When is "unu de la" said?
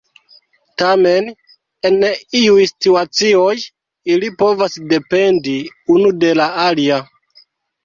5.99-6.51